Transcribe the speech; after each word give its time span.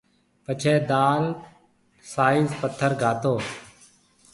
پڇيَ 0.43 0.75
دال 0.89 1.23
سائز 2.11 2.49
پٿر 2.59 2.91
گھاتو 3.01 3.35